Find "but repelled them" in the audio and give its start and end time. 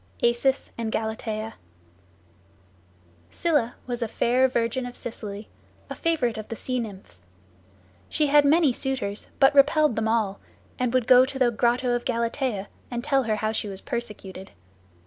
9.39-10.07